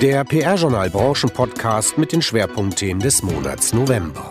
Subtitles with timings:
[0.00, 4.28] Der PR-Journal Branchen-Podcast mit den Schwerpunktthemen des Monats November.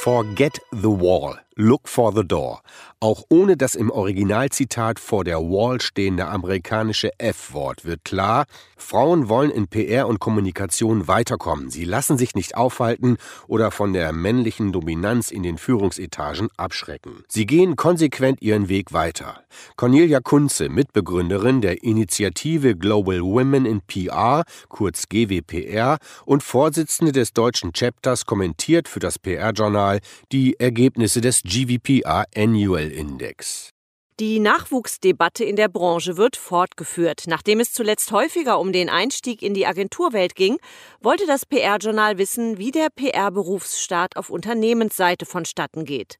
[0.00, 1.40] Forget the Wall.
[1.60, 2.60] Look for the Door.
[3.00, 8.46] Auch ohne das im Originalzitat vor der Wall stehende amerikanische F-Wort wird klar,
[8.76, 11.70] Frauen wollen in PR und Kommunikation weiterkommen.
[11.70, 13.16] Sie lassen sich nicht aufhalten
[13.48, 17.24] oder von der männlichen Dominanz in den Führungsetagen abschrecken.
[17.26, 19.40] Sie gehen konsequent ihren Weg weiter.
[19.76, 27.72] Cornelia Kunze, Mitbegründerin der Initiative Global Women in PR, kurz GWPR, und Vorsitzende des deutschen
[27.72, 29.98] Chapters, kommentiert für das PR-Journal
[30.30, 33.70] die Ergebnisse des GVPR Annual Index.
[34.20, 37.22] Die Nachwuchsdebatte in der Branche wird fortgeführt.
[37.26, 40.58] Nachdem es zuletzt häufiger um den Einstieg in die Agenturwelt ging,
[41.00, 46.18] wollte das PR-Journal wissen, wie der PR-Berufsstaat auf Unternehmensseite vonstatten geht.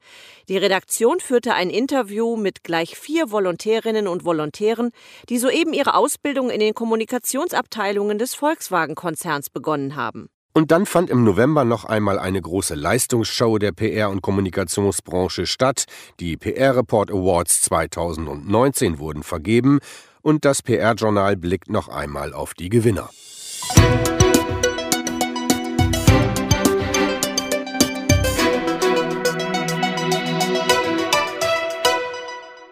[0.48, 4.92] Die Redaktion führte ein Interview mit gleich vier Volontärinnen und Volontären,
[5.28, 10.30] die soeben ihre Ausbildung in den Kommunikationsabteilungen des Volkswagen-Konzerns begonnen haben.
[10.52, 15.84] Und dann fand im November noch einmal eine große Leistungsshow der PR- und Kommunikationsbranche statt.
[16.20, 19.78] Die PR Report Awards 2019 wurden vergeben
[20.22, 23.10] und das PR-Journal blickt noch einmal auf die Gewinner.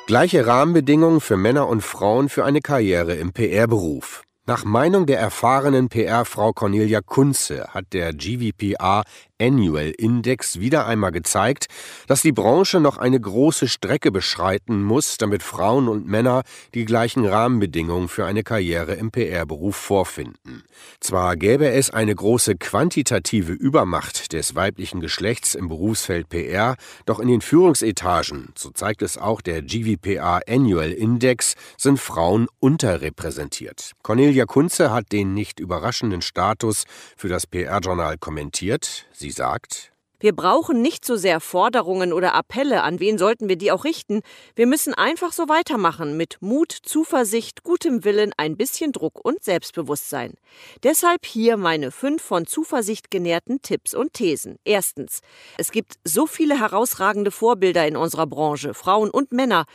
[0.06, 4.25] Gleiche Rahmenbedingungen für Männer und Frauen für eine Karriere im PR-Beruf.
[4.48, 9.02] Nach Meinung der erfahrenen PR-Frau Cornelia Kunze hat der GVPR
[9.38, 11.66] Annual Index wieder einmal gezeigt,
[12.06, 16.42] dass die Branche noch eine große Strecke beschreiten muss, damit Frauen und Männer
[16.74, 20.64] die gleichen Rahmenbedingungen für eine Karriere im PR-Beruf vorfinden.
[21.00, 27.28] Zwar gäbe es eine große quantitative Übermacht des weiblichen Geschlechts im Berufsfeld PR, doch in
[27.28, 33.92] den Führungsetagen, so zeigt es auch der GVPR Annual Index, sind Frauen unterrepräsentiert.
[34.02, 36.84] Cornelia Kunze hat den nicht überraschenden Status
[37.16, 39.06] für das PR-Journal kommentiert.
[39.12, 43.72] Sie sagt, wir brauchen nicht so sehr Forderungen oder Appelle, an wen sollten wir die
[43.72, 44.22] auch richten.
[44.54, 50.34] Wir müssen einfach so weitermachen, mit Mut, Zuversicht, gutem Willen, ein bisschen Druck und Selbstbewusstsein.
[50.82, 54.56] Deshalb hier meine fünf von Zuversicht genährten Tipps und Thesen.
[54.64, 55.20] Erstens.
[55.58, 59.66] Es gibt so viele herausragende Vorbilder in unserer Branche, Frauen und Männer,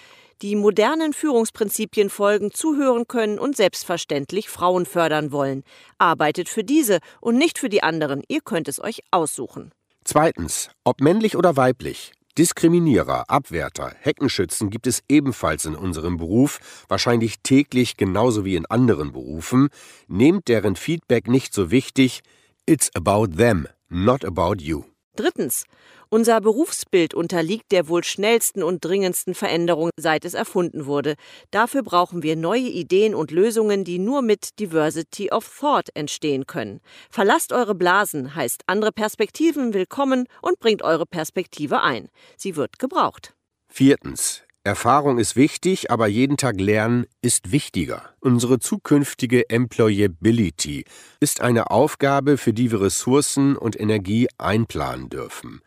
[0.41, 5.63] die modernen Führungsprinzipien folgen, zuhören können und selbstverständlich Frauen fördern wollen.
[6.00, 8.24] Arbeitet für diese und nicht für die anderen.
[8.28, 9.72] Ihr könnt es euch aussuchen.
[10.13, 12.11] Zweitens, ob männlich oder weiblich.
[12.38, 19.13] Diskriminierer, Abwärter, Heckenschützen gibt es ebenfalls in unserem Beruf, wahrscheinlich täglich genauso wie in anderen
[19.13, 19.69] Berufen.
[20.09, 22.23] Nehmt deren Feedback nicht so wichtig.
[22.66, 24.91] It's about them, not about you.
[25.21, 25.65] Drittens.
[26.09, 31.13] Unser Berufsbild unterliegt der wohl schnellsten und dringendsten Veränderung, seit es erfunden wurde.
[31.51, 36.81] Dafür brauchen wir neue Ideen und Lösungen, die nur mit Diversity of Thought entstehen können.
[37.11, 42.09] Verlasst eure Blasen, heißt andere Perspektiven willkommen und bringt eure Perspektive ein.
[42.35, 43.35] Sie wird gebraucht.
[43.67, 44.41] Viertens.
[44.63, 48.13] Erfahrung ist wichtig, aber jeden Tag lernen ist wichtiger.
[48.19, 50.85] Unsere zukünftige Employability
[51.19, 55.61] ist eine Aufgabe, für die wir Ressourcen und Energie einplanen dürfen.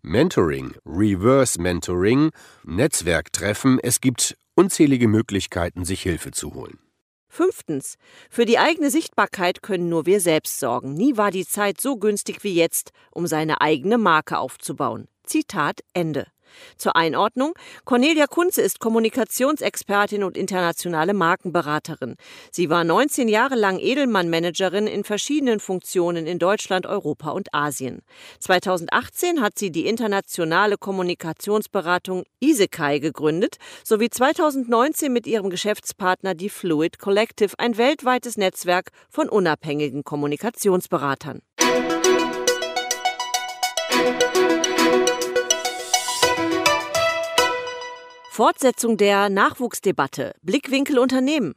[0.00, 2.30] Mentoring, Reverse Mentoring,
[2.64, 6.78] Netzwerktreffen, es gibt unzählige Möglichkeiten, sich Hilfe zu holen.
[7.28, 7.96] Fünftens.
[8.30, 10.94] Für die eigene Sichtbarkeit können nur wir selbst sorgen.
[10.94, 15.06] Nie war die Zeit so günstig wie jetzt, um seine eigene Marke aufzubauen.
[15.24, 16.26] Zitat Ende.
[16.76, 17.54] Zur Einordnung:
[17.84, 22.16] Cornelia Kunze ist Kommunikationsexpertin und internationale Markenberaterin.
[22.50, 28.02] Sie war 19 Jahre lang Edelmann-Managerin in verschiedenen Funktionen in Deutschland, Europa und Asien.
[28.40, 36.98] 2018 hat sie die internationale Kommunikationsberatung Isekai gegründet, sowie 2019 mit ihrem Geschäftspartner die Fluid
[36.98, 41.42] Collective, ein weltweites Netzwerk von unabhängigen Kommunikationsberatern.
[48.34, 50.32] Fortsetzung der Nachwuchsdebatte.
[50.40, 51.52] Blickwinkel Unternehmen.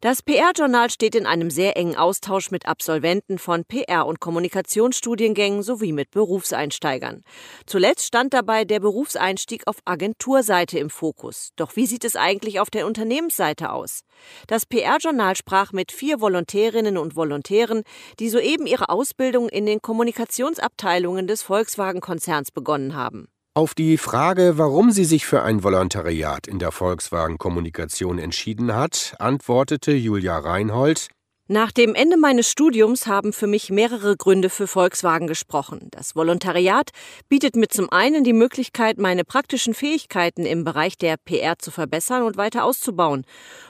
[0.00, 5.90] Das PR-Journal steht in einem sehr engen Austausch mit Absolventen von PR- und Kommunikationsstudiengängen sowie
[5.90, 7.24] mit Berufseinsteigern.
[7.66, 11.50] Zuletzt stand dabei der Berufseinstieg auf Agenturseite im Fokus.
[11.56, 14.02] Doch wie sieht es eigentlich auf der Unternehmensseite aus?
[14.46, 17.82] Das PR-Journal sprach mit vier Volontärinnen und Volontären,
[18.20, 23.26] die soeben ihre Ausbildung in den Kommunikationsabteilungen des Volkswagen-Konzerns begonnen haben.
[23.52, 29.16] Auf die Frage, warum sie sich für ein Volontariat in der Volkswagen Kommunikation entschieden hat,
[29.18, 31.08] antwortete Julia Reinhold
[31.48, 35.88] Nach dem Ende meines Studiums haben für mich mehrere Gründe für Volkswagen gesprochen.
[35.90, 36.90] Das Volontariat
[37.28, 42.22] bietet mir zum einen die Möglichkeit, meine praktischen Fähigkeiten im Bereich der PR zu verbessern
[42.22, 43.24] und weiter auszubauen.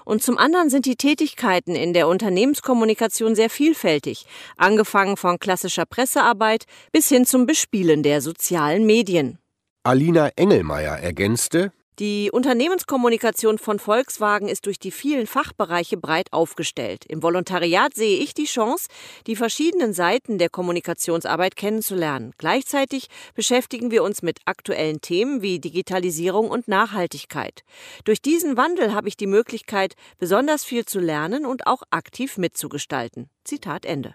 [0.04, 4.26] Und zum anderen sind die Tätigkeiten in der Unternehmenskommunikation sehr vielfältig,
[4.58, 9.39] angefangen von klassischer Pressearbeit bis hin zum Bespielen der sozialen Medien.
[9.82, 17.06] Alina Engelmeier ergänzte, die Unternehmenskommunikation von Volkswagen ist durch die vielen Fachbereiche breit aufgestellt.
[17.06, 18.88] Im Volontariat sehe ich die Chance,
[19.26, 22.32] die verschiedenen Seiten der Kommunikationsarbeit kennenzulernen.
[22.36, 27.62] Gleichzeitig beschäftigen wir uns mit aktuellen Themen wie Digitalisierung und Nachhaltigkeit.
[28.04, 33.30] Durch diesen Wandel habe ich die Möglichkeit, besonders viel zu lernen und auch aktiv mitzugestalten.
[33.44, 34.14] Zitat Ende.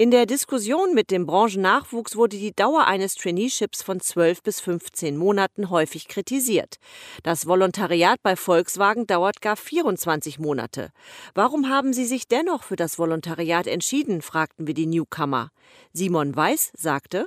[0.00, 5.14] In der Diskussion mit dem Branchennachwuchs wurde die Dauer eines Traineeships von 12 bis 15
[5.14, 6.76] Monaten häufig kritisiert.
[7.22, 10.90] Das Volontariat bei Volkswagen dauert gar 24 Monate.
[11.34, 15.50] Warum haben Sie sich dennoch für das Volontariat entschieden, fragten wir die Newcomer.
[15.92, 17.26] Simon Weiß sagte,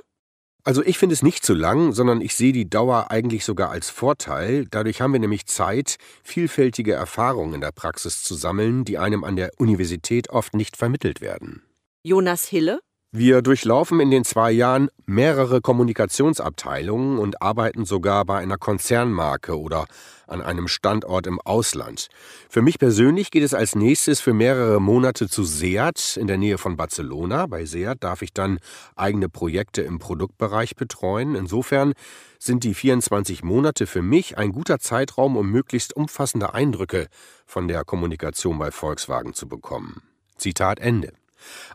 [0.66, 3.90] also ich finde es nicht zu lang, sondern ich sehe die Dauer eigentlich sogar als
[3.90, 4.64] Vorteil.
[4.70, 9.36] Dadurch haben wir nämlich Zeit, vielfältige Erfahrungen in der Praxis zu sammeln, die einem an
[9.36, 11.62] der Universität oft nicht vermittelt werden.
[12.06, 12.80] Jonas Hille.
[13.12, 19.86] Wir durchlaufen in den zwei Jahren mehrere Kommunikationsabteilungen und arbeiten sogar bei einer Konzernmarke oder
[20.26, 22.08] an einem Standort im Ausland.
[22.50, 26.58] Für mich persönlich geht es als nächstes für mehrere Monate zu Seat in der Nähe
[26.58, 27.46] von Barcelona.
[27.46, 28.58] Bei Seat darf ich dann
[28.96, 31.36] eigene Projekte im Produktbereich betreuen.
[31.36, 31.94] Insofern
[32.38, 37.06] sind die 24 Monate für mich ein guter Zeitraum, um möglichst umfassende Eindrücke
[37.46, 40.02] von der Kommunikation bei Volkswagen zu bekommen.
[40.36, 41.14] Zitat Ende.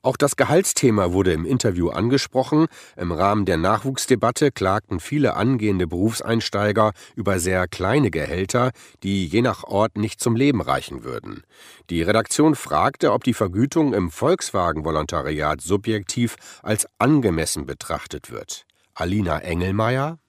[0.01, 2.67] Auch das Gehaltsthema wurde im Interview angesprochen.
[2.95, 8.71] Im Rahmen der Nachwuchsdebatte klagten viele angehende Berufseinsteiger über sehr kleine Gehälter,
[9.03, 11.43] die je nach Ort nicht zum Leben reichen würden.
[11.89, 18.65] Die Redaktion fragte, ob die Vergütung im Volkswagen-Volontariat subjektiv als angemessen betrachtet wird.
[18.93, 20.19] Alina Engelmeier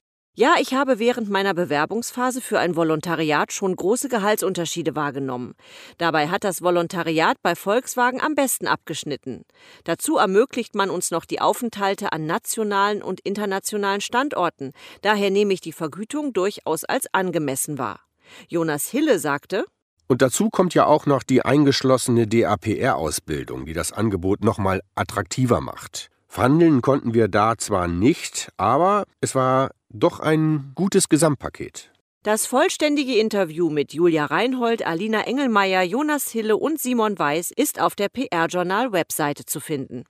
[0.40, 5.52] ja, ich habe während meiner Bewerbungsphase für ein Volontariat schon große Gehaltsunterschiede wahrgenommen.
[5.98, 9.44] Dabei hat das Volontariat bei Volkswagen am besten abgeschnitten.
[9.84, 14.72] Dazu ermöglicht man uns noch die Aufenthalte an nationalen und internationalen Standorten.
[15.02, 18.00] Daher nehme ich die Vergütung durchaus als angemessen wahr.
[18.48, 19.66] Jonas Hille sagte,
[20.06, 26.09] und dazu kommt ja auch noch die eingeschlossene DAPR-Ausbildung, die das Angebot nochmal attraktiver macht.
[26.32, 31.91] Verhandeln konnten wir da zwar nicht, aber es war doch ein gutes Gesamtpaket.
[32.23, 37.97] Das vollständige Interview mit Julia Reinhold, Alina Engelmeier, Jonas Hille und Simon Weiß ist auf
[37.97, 40.05] der PR-Journal-Webseite zu finden.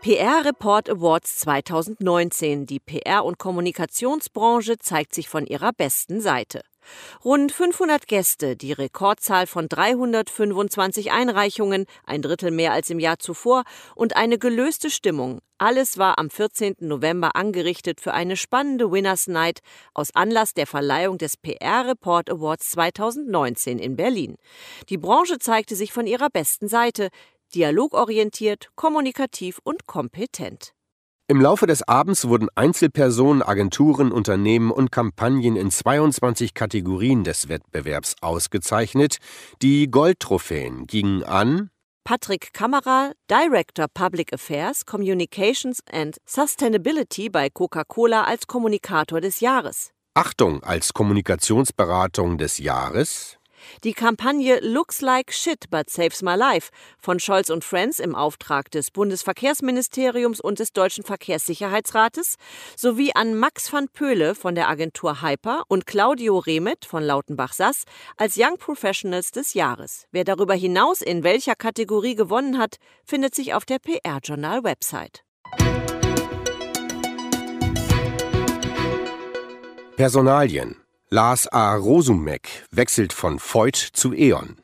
[0.00, 2.64] PR Report Awards 2019.
[2.64, 6.62] Die PR- und Kommunikationsbranche zeigt sich von ihrer besten Seite.
[7.24, 13.64] Rund 500 Gäste, die Rekordzahl von 325 Einreichungen, ein Drittel mehr als im Jahr zuvor,
[13.94, 15.40] und eine gelöste Stimmung.
[15.58, 16.76] Alles war am 14.
[16.80, 19.60] November angerichtet für eine spannende Winners Night
[19.94, 24.36] aus Anlass der Verleihung des PR Report Awards 2019 in Berlin.
[24.90, 27.08] Die Branche zeigte sich von ihrer besten Seite,
[27.54, 30.75] dialogorientiert, kommunikativ und kompetent.
[31.28, 38.14] Im Laufe des Abends wurden Einzelpersonen, Agenturen, Unternehmen und Kampagnen in 22 Kategorien des Wettbewerbs
[38.20, 39.16] ausgezeichnet.
[39.60, 41.70] Die Goldtrophäen gingen an
[42.04, 49.90] Patrick Kammerer, Director Public Affairs, Communications and Sustainability bei Coca-Cola als Kommunikator des Jahres.
[50.14, 53.35] Achtung als Kommunikationsberatung des Jahres.
[53.84, 58.70] Die Kampagne Looks Like Shit but Saves My Life von Scholz und Friends im Auftrag
[58.70, 62.36] des Bundesverkehrsministeriums und des Deutschen Verkehrssicherheitsrates
[62.76, 67.84] sowie an Max van Pöhle von der Agentur Hyper und Claudio Remet von Lautenbach-Sass
[68.16, 70.06] als Young Professionals des Jahres.
[70.10, 75.22] Wer darüber hinaus in welcher Kategorie gewonnen hat, findet sich auf der PR-Journal-Website.
[79.96, 80.76] Personalien
[81.16, 81.74] Lars A.
[81.76, 84.58] Rosumek wechselt von Voigt zu E.ON.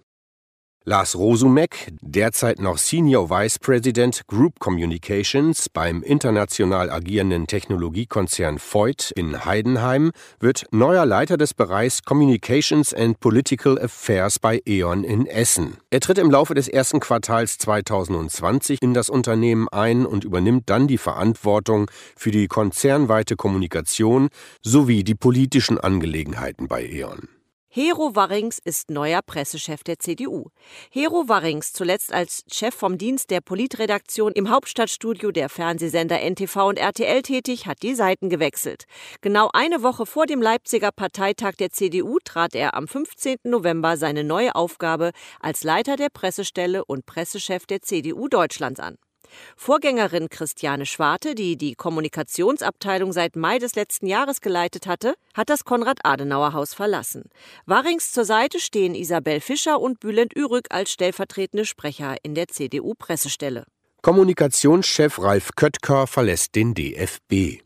[0.85, 9.45] Lars Rosumek, derzeit noch Senior Vice President Group Communications beim international agierenden Technologiekonzern Voigt in
[9.45, 10.11] Heidenheim,
[10.41, 15.77] wird neuer Leiter des Bereichs Communications and Political Affairs bei E.ON in Essen.
[15.91, 20.89] Er tritt im Laufe des ersten Quartals 2020 in das Unternehmen ein und übernimmt dann
[20.89, 24.31] die Verantwortung für die konzernweite Kommunikation
[24.63, 27.29] sowie die politischen Angelegenheiten bei E.ON.
[27.75, 30.51] Hero Warrings ist neuer Pressechef der CDU.
[30.91, 36.79] Hero Warrings, zuletzt als Chef vom Dienst der Politredaktion im Hauptstadtstudio der Fernsehsender NTV und
[36.79, 38.85] RTL tätig, hat die Seiten gewechselt.
[39.23, 43.39] Genau eine Woche vor dem Leipziger Parteitag der CDU trat er am 15.
[43.45, 48.99] November seine neue Aufgabe als Leiter der Pressestelle und Pressechef der CDU Deutschlands an.
[49.57, 55.65] Vorgängerin Christiane Schwarte, die die Kommunikationsabteilung seit Mai des letzten Jahres geleitet hatte, hat das
[55.65, 57.25] Konrad-Adenauer-Haus verlassen.
[57.67, 63.65] Warings zur Seite stehen Isabel Fischer und Bülent Ürück als stellvertretende Sprecher in der CDU-Pressestelle.
[64.03, 67.63] Kommunikationschef Ralf Köttker verlässt den DFB.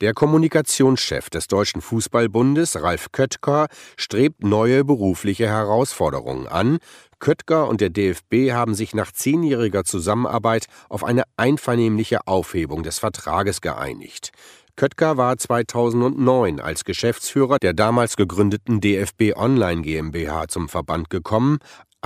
[0.00, 6.78] Der Kommunikationschef des Deutschen Fußballbundes, Ralf Köttker, strebt neue berufliche Herausforderungen an.
[7.18, 13.60] Köttker und der DFB haben sich nach zehnjähriger Zusammenarbeit auf eine einvernehmliche Aufhebung des Vertrages
[13.60, 14.30] geeinigt.
[14.76, 21.58] Köttker war 2009 als Geschäftsführer der damals gegründeten DFB Online GmbH zum Verband gekommen.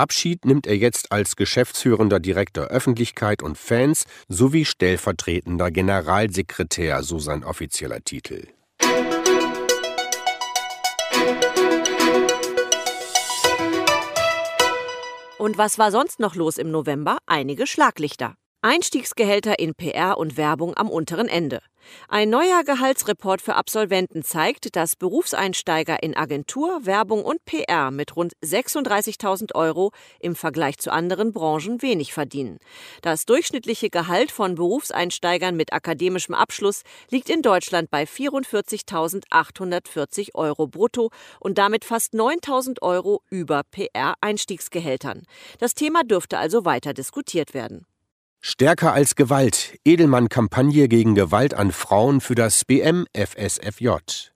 [0.03, 7.45] Abschied nimmt er jetzt als geschäftsführender Direktor Öffentlichkeit und Fans sowie stellvertretender Generalsekretär, so sein
[7.45, 8.49] offizieller Titel.
[15.39, 17.19] Und was war sonst noch los im November?
[17.27, 18.35] Einige Schlaglichter.
[18.65, 21.63] Einstiegsgehälter in PR und Werbung am unteren Ende.
[22.09, 28.35] Ein neuer Gehaltsreport für Absolventen zeigt, dass Berufseinsteiger in Agentur, Werbung und PR mit rund
[28.45, 29.91] 36.000 Euro
[30.21, 32.59] im Vergleich zu anderen Branchen wenig verdienen.
[33.03, 41.11] Das durchschnittliche Gehalt von Berufseinsteigern mit akademischem Abschluss liegt in Deutschland bei 44.840 Euro brutto
[41.41, 45.25] und damit fast 9.000 Euro über PR-Einstiegsgehältern.
[45.59, 47.87] Das Thema dürfte also weiter diskutiert werden.
[48.45, 49.77] Stärker als Gewalt.
[49.85, 54.32] Edelmann-Kampagne gegen Gewalt an Frauen für das BMFSFJ.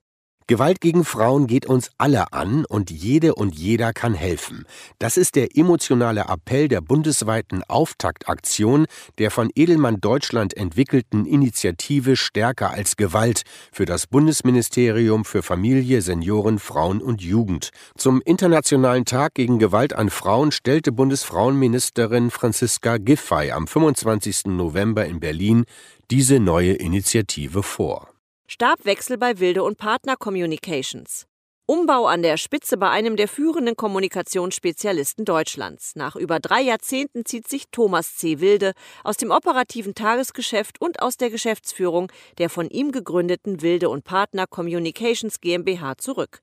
[0.49, 4.65] Gewalt gegen Frauen geht uns alle an und jede und jeder kann helfen.
[5.01, 8.87] Das ist der emotionale Appell der bundesweiten Auftaktaktion
[9.19, 16.61] der von Edelmann Deutschland entwickelten Initiative Stärker als Gewalt für das Bundesministerium für Familie, Senioren,
[16.61, 17.71] Frauen und Jugend.
[17.97, 24.45] Zum Internationalen Tag gegen Gewalt an Frauen stellte Bundesfrauenministerin Franziska Giffey am 25.
[24.47, 25.65] November in Berlin
[26.09, 28.16] diese neue Initiative vor.
[28.49, 31.27] Stabwechsel bei Wilde und Partner Communications.
[31.69, 35.97] Umbau an der Spitze bei einem der führenden Kommunikationsspezialisten Deutschlands.
[35.97, 38.39] Nach über drei Jahrzehnten zieht sich Thomas C.
[38.39, 38.73] Wilde
[39.03, 44.47] aus dem operativen Tagesgeschäft und aus der Geschäftsführung der von ihm gegründeten Wilde und Partner
[44.47, 46.39] Communications GmbH zurück.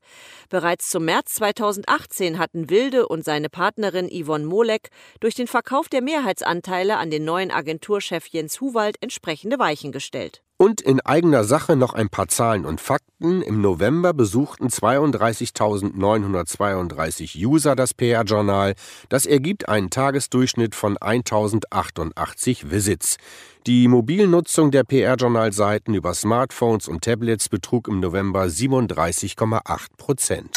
[0.50, 4.90] Bereits zum März 2018 hatten Wilde und seine Partnerin Yvonne Molek
[5.22, 10.44] durch den Verkauf der Mehrheitsanteile an den neuen Agenturchef Jens Huwald entsprechende Weichen gestellt.
[10.58, 13.42] Und in eigener Sache noch ein paar Zahlen und Fakten.
[13.42, 18.76] Im November besuchten 32.932 User das PR-Journal.
[19.10, 23.18] Das ergibt einen Tagesdurchschnitt von 1.088 Visits.
[23.66, 30.56] Die Mobilnutzung der PR-Journal-Seiten über Smartphones und Tablets betrug im November 37,8 Prozent.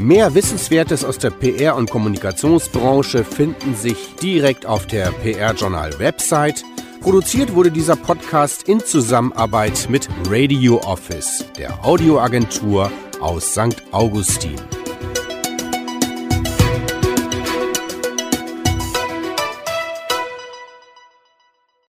[0.00, 6.62] Mehr Wissenswertes aus der PR- und Kommunikationsbranche finden sich direkt auf der PR-Journal-Website.
[7.00, 13.82] Produziert wurde dieser Podcast in Zusammenarbeit mit Radio Office, der Audioagentur aus St.
[13.90, 14.54] Augustin.